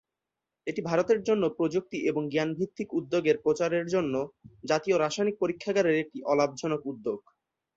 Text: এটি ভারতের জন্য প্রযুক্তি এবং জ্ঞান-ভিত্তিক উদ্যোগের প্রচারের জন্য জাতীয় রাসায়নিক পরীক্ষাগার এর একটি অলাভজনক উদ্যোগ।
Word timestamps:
এটি 0.67 0.81
ভারতের 0.83 1.19
জন্য 1.23 1.43
প্রযুক্তি 1.57 1.97
এবং 2.09 2.21
জ্ঞান-ভিত্তিক 2.29 2.89
উদ্যোগের 2.99 3.37
প্রচারের 3.43 3.85
জন্য 3.87 4.13
জাতীয় 4.63 4.95
রাসায়নিক 4.97 5.35
পরীক্ষাগার 5.39 5.85
এর 5.85 5.97
একটি 6.03 6.19
অলাভজনক 6.25 6.81
উদ্যোগ। 6.91 7.19